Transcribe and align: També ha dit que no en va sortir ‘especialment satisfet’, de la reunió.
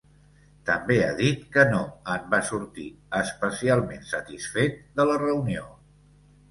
També 0.69 0.95
ha 1.01 1.09
dit 1.19 1.43
que 1.57 1.65
no 1.73 1.83
en 2.15 2.25
va 2.33 2.41
sortir 2.49 2.89
‘especialment 3.21 4.05
satisfet’, 4.17 4.85
de 4.99 5.11
la 5.13 5.21
reunió. 5.29 5.71